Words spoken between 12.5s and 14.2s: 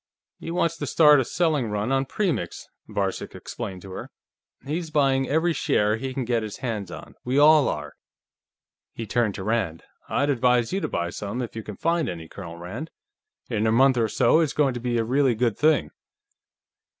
Rand. In a month or